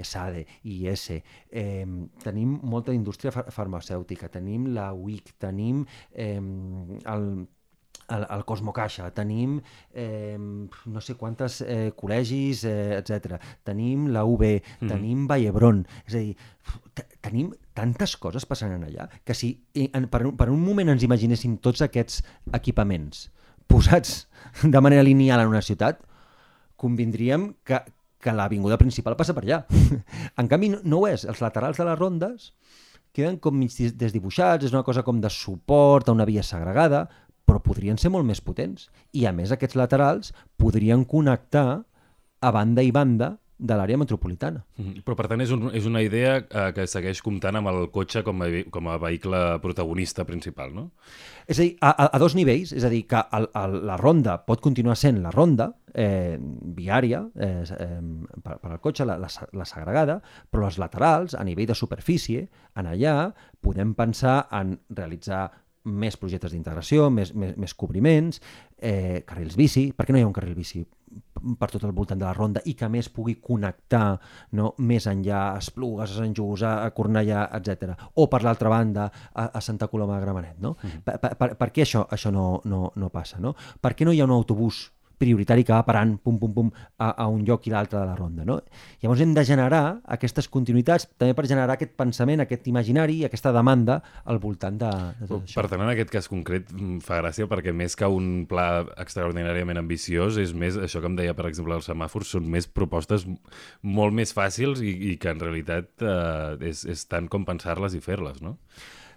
[0.00, 1.06] ESADE, IS,
[1.50, 1.86] eh,
[2.24, 7.26] tenim molta indústria farmacèutica, tenim la UIC, tenim eh, el
[8.10, 9.58] al, al Cosmocaixa, tenim
[9.94, 13.38] eh, no sé quantes eh, col·legis, eh, etc.
[13.66, 14.90] Tenim la UB, mm.
[14.90, 19.54] tenim Vallebron, és a dir, tenim tantes coses passant en allà que si
[19.86, 22.20] en, per, per un moment ens imaginéssim tots aquests
[22.56, 23.28] equipaments
[23.70, 24.26] posats
[24.62, 26.02] de manera lineal en una ciutat,
[26.80, 27.80] convindríem que,
[28.20, 29.62] que l'avinguda principal passa per allà.
[30.40, 31.26] en canvi, no, no ho és.
[31.28, 32.50] Els laterals de les rondes
[33.16, 37.06] queden com mig desdibuixats, és una cosa com de suport a una via segregada,
[37.50, 38.86] però podrien ser molt més potents.
[39.10, 41.82] I a més aquests laterals podrien connectar
[42.40, 44.62] a banda i banda de l'àrea metropolitana.
[44.78, 45.02] Mm.
[45.04, 48.22] Però per tant és, un, és una idea eh, que segueix comptant amb el cotxe
[48.24, 50.86] com a, com a vehicle protagonista principal, no?
[51.44, 53.98] És a dir, a, a, a dos nivells, és a dir, que el, el, la
[54.00, 57.88] ronda pot continuar sent la ronda eh, viària eh, eh,
[58.40, 62.46] per, per al cotxe, la, la, la segregada, però les laterals, a nivell de superfície,
[62.80, 63.16] en allà
[63.60, 65.50] podem pensar en realitzar
[65.84, 68.40] més projectes d'integració, més, més, més cobriments,
[68.78, 70.84] eh, carrils bici, per què no hi ha un carril bici
[71.58, 74.04] per tot el voltant de la ronda i que més pugui connectar
[74.58, 77.96] no, més enllà a Esplugues, a Sant Just, a Cornellà, etc.
[78.22, 80.60] O per l'altra banda a, a Santa Coloma de Gramenet.
[80.60, 80.76] No?
[80.76, 81.02] Mm -hmm.
[81.04, 83.38] per, per, per, per què això, això no, no, no passa?
[83.40, 83.54] No?
[83.80, 87.10] Per què no hi ha un autobús prioritari que va parant pum, pum, pum, a,
[87.12, 88.46] a un lloc i l'altre de la ronda.
[88.48, 88.58] No?
[89.02, 89.82] Llavors hem de generar
[90.16, 94.90] aquestes continuïtats també per generar aquest pensament, aquest imaginari i aquesta demanda al voltant de,
[95.20, 95.60] de tot això.
[95.60, 98.68] Per tant, en aquest cas concret mm, fa gràcia perquè més que un pla
[99.02, 103.26] extraordinàriament ambiciós és més, això que em deia, per exemple, els semàfors són més propostes
[103.82, 108.02] molt més fàcils i, i que en realitat eh, és, és tant com pensar-les i
[108.04, 108.56] fer-les, no?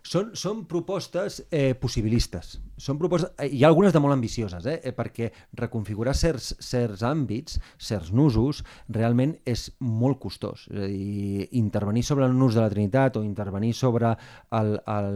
[0.04, 2.58] Són, són propostes eh, possibilistes.
[2.76, 7.56] Són propostes, eh, hi ha algunes de molt ambicioses, eh, perquè reconfigurar certs, certs àmbits,
[7.80, 8.60] certs nusos,
[8.92, 10.66] realment és molt costós.
[10.68, 14.12] És a dir, intervenir sobre el nus de la Trinitat o intervenir sobre
[14.60, 15.16] el, el,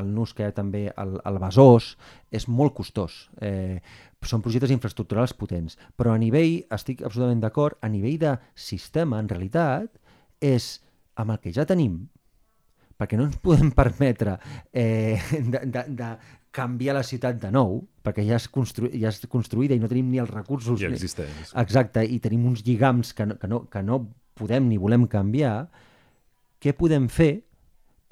[0.00, 1.92] el nus que hi ha també al, al Besòs
[2.32, 3.26] és molt costós.
[3.44, 3.76] Eh,
[4.24, 9.28] són projectes infraestructurals potents, però a nivell, estic absolutament d'acord, a nivell de sistema, en
[9.28, 10.00] realitat,
[10.40, 10.78] és
[11.20, 12.06] amb el que ja tenim,
[13.02, 14.38] perquè no ens podem permetre
[14.70, 16.14] eh, de, de, de
[16.54, 20.10] canviar la ciutat de nou, perquè ja és, constru ja és construïda i no tenim
[20.12, 20.78] ni els recursos...
[20.80, 21.32] Ja existeix.
[21.32, 21.54] Ni...
[21.64, 24.04] Exacte, i tenim uns lligams que no, que, no, que no
[24.38, 25.56] podem ni volem canviar,
[26.62, 27.32] què podem fer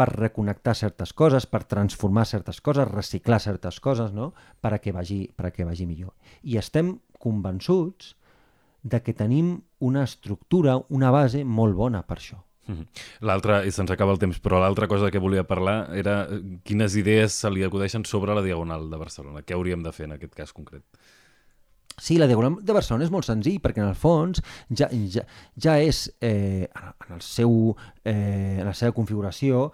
[0.00, 4.32] per reconnectar certes coses, per transformar certes coses, reciclar certes coses, no?
[4.60, 6.14] per a que vagi, per a que vagi millor.
[6.42, 8.14] I estem convençuts
[8.82, 12.40] de que tenim una estructura, una base molt bona per això.
[12.70, 12.86] Mhm.
[13.26, 16.94] L'altra, i se'ns acaba el temps, però l'altra cosa que volia parlar era eh, quines
[16.96, 19.42] idees se li acudeixen sobre la Diagonal de Barcelona.
[19.42, 20.84] Què hauríem de fer en aquest cas concret?
[22.00, 24.40] Sí, la Diagonal de Barcelona és molt senzill, perquè en el fons
[24.72, 25.26] ja, ja,
[25.60, 29.66] ja és, eh, en, el seu, eh, en la seva configuració,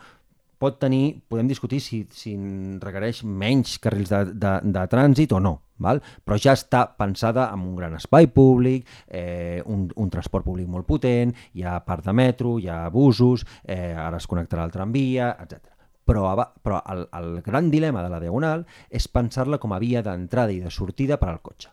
[0.58, 2.34] pot tenir, podem discutir si, si
[2.82, 6.00] requereix menys carrils de, de, de trànsit o no, val?
[6.24, 10.88] però ja està pensada en un gran espai públic, eh, un, un transport públic molt
[10.88, 15.34] potent, hi ha part de metro, hi ha busos, eh, ara es connectarà al tramvia,
[15.42, 15.74] etc.
[16.06, 16.30] Però,
[16.62, 20.62] però el, el gran dilema de la Diagonal és pensar-la com a via d'entrada i
[20.62, 21.72] de sortida per al cotxe.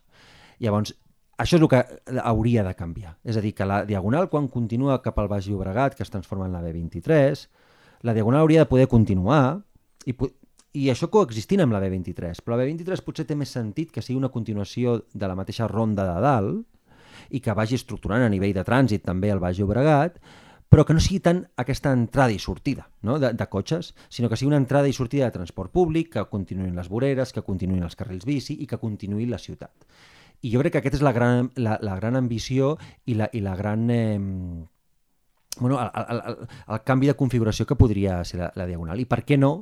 [0.63, 0.95] Llavors,
[1.37, 1.81] això és el que
[2.23, 3.15] hauria de canviar.
[3.23, 6.45] És a dir, que la Diagonal, quan continua cap al Baix Llobregat, que es transforma
[6.47, 7.45] en la B23,
[8.03, 9.63] la Diagonal hauria de poder continuar
[10.05, 10.13] i,
[10.75, 14.19] i això coexistint amb la B23, però la B23 potser té més sentit que sigui
[14.19, 18.65] una continuació de la mateixa ronda de dalt i que vagi estructurant a nivell de
[18.67, 20.19] trànsit també el Baix Llobregat,
[20.73, 23.19] però que no sigui tant aquesta entrada i sortida no?
[23.21, 26.75] de, de cotxes, sinó que sigui una entrada i sortida de transport públic, que continuïn
[26.75, 29.85] les voreres, que continuïn els carrils bici i que continuï la ciutat.
[30.43, 32.73] I jo crec que aquesta és la gran, la, la gran ambició
[33.05, 33.85] i la, i la gran...
[33.93, 34.19] Eh,
[35.59, 38.99] bueno, el, el, el, el canvi de configuració que podria ser la, la Diagonal.
[38.99, 39.53] I per què no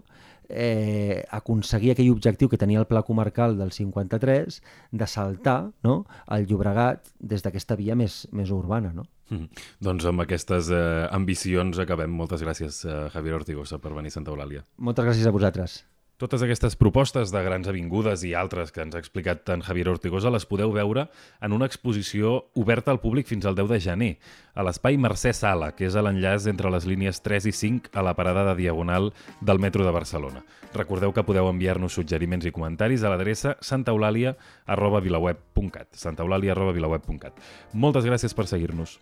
[0.51, 4.61] eh, aconseguir aquell objectiu que tenia el pla comarcal del 53
[4.91, 8.91] de saltar no, el Llobregat des d'aquesta via més, més urbana.
[8.93, 9.07] No?
[9.31, 9.63] Mm.
[9.79, 12.11] Doncs amb aquestes eh, ambicions acabem.
[12.11, 14.65] Moltes gràcies, eh, Javier Ortigosa, per venir a Santa Eulàlia.
[14.77, 15.81] Moltes gràcies a vosaltres.
[16.22, 20.30] Totes aquestes propostes de grans avingudes i altres que ens ha explicat tant Javier Ortigosa
[20.30, 21.09] les podeu veure
[21.41, 24.22] en una exposició oberta al públic fins al 10 de gener,
[24.53, 28.05] a l'espai Mercè Sala, que és a l'enllaç entre les línies 3 i 5 a
[28.05, 29.09] la parada de Diagonal
[29.41, 30.45] del metro de Barcelona.
[30.76, 37.34] Recordeu que podeu enviar-nos suggeriments i comentaris a l'adreça santaeulàlia.vilaweb.cat santaeulàlia.vilaweb.cat
[37.74, 39.01] Moltes gràcies per seguir-nos.